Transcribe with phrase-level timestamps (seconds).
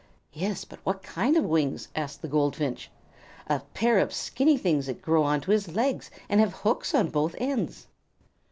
[0.33, 2.89] "Yes, but what kind of wings?" asked the Goldfinch.
[3.45, 7.11] "A pair of skinny things that grow on to his legs and have hooks on
[7.11, 7.85] both ends."